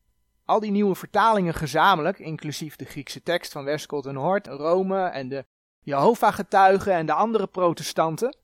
[0.44, 5.28] al die nieuwe vertalingen gezamenlijk, inclusief de Griekse tekst van Westcott en Hort, Rome en
[5.28, 5.46] de
[5.80, 8.36] Jehovah-getuigen en de andere protestanten.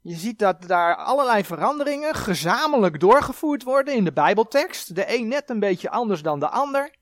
[0.00, 4.94] Je ziet dat daar allerlei veranderingen gezamenlijk doorgevoerd worden in de Bijbeltekst.
[4.94, 6.96] De een net een beetje anders dan de ander.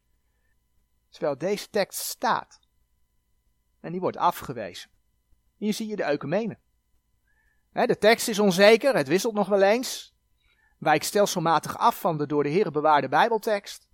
[1.10, 2.60] Terwijl deze tekst staat.
[3.80, 4.90] En die wordt afgewezen.
[5.56, 6.58] Hier zie je de ecumene.
[7.72, 10.11] De tekst is onzeker, het wisselt nog wel eens.
[10.82, 13.88] Wijkt stelselmatig af van de door de Heer bewaarde Bijbeltekst.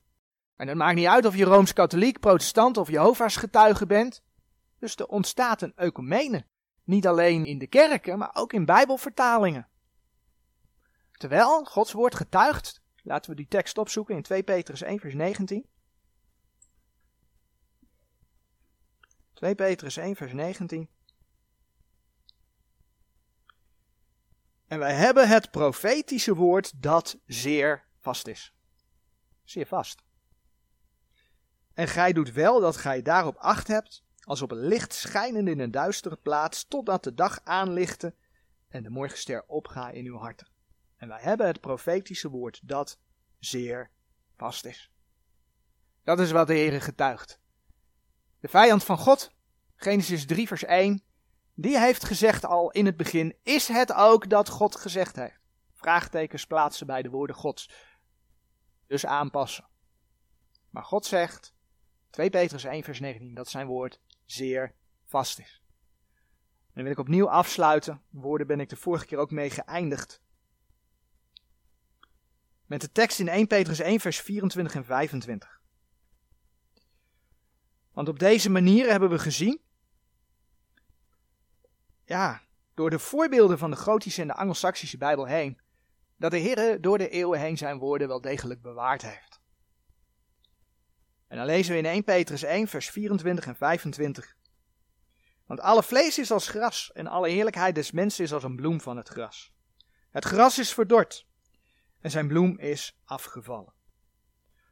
[0.57, 4.23] En het maakt niet uit of je rooms-katholiek, protestant of Jehovah's getuige bent.
[4.79, 6.47] Dus er ontstaat een ecumene.
[6.85, 9.69] Niet alleen in de kerken, maar ook in Bijbelvertalingen.
[11.13, 15.67] Terwijl Gods woord getuigt, laten we die tekst opzoeken in 2 Petrus 1 vers 19.
[19.35, 20.89] 2 Petrus 1 vers 19.
[24.69, 28.55] En wij hebben het profetische woord dat zeer vast is.
[29.45, 30.03] Zeer vast.
[31.75, 35.61] En gij doet wel dat gij daarop acht hebt, als op een licht schijnende in
[35.61, 38.15] een duistere plaats, totdat de dag aanlichte
[38.69, 40.49] en de morgenster opga in uw harten.
[40.97, 42.99] En wij hebben het profetische woord dat
[43.39, 43.91] zeer
[44.37, 44.91] vast is.
[46.05, 47.41] Dat is wat de Heer getuigt.
[48.41, 49.33] De vijand van God,
[49.75, 51.03] Genesis 3 vers 1,
[51.61, 55.41] die heeft gezegd al in het begin, is het ook dat God gezegd heeft?
[55.73, 57.71] Vraagtekens plaatsen bij de woorden Gods.
[58.87, 59.69] Dus aanpassen.
[60.71, 61.55] Maar God zegt,
[62.11, 65.63] 2 Petrus 1 vers 19, dat zijn woord zeer vast is.
[66.61, 68.03] En dan wil ik opnieuw afsluiten.
[68.09, 70.23] Woorden ben ik de vorige keer ook mee geëindigd.
[72.67, 75.61] Met de tekst in 1 Petrus 1 vers 24 en 25.
[77.93, 79.67] Want op deze manier hebben we gezien
[82.09, 82.43] ja,
[82.75, 85.61] door de voorbeelden van de Gotische en de Angelsaksische Bijbel heen,
[86.17, 89.41] dat de Heer door de eeuwen heen zijn woorden wel degelijk bewaard heeft.
[91.27, 94.37] En dan lezen we in 1 Petrus 1, vers 24 en 25.
[95.47, 98.81] Want alle vlees is als gras en alle heerlijkheid des mensen is als een bloem
[98.81, 99.53] van het gras.
[100.11, 101.27] Het gras is verdord
[102.01, 103.73] en zijn bloem is afgevallen.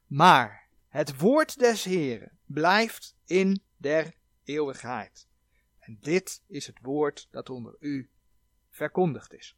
[0.06, 4.14] Maar het woord des Heeren blijft in der
[4.44, 5.28] eeuwigheid.
[5.86, 8.10] En dit is het woord dat onder u
[8.68, 9.56] verkondigd is.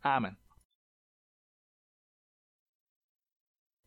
[0.00, 0.38] Amen.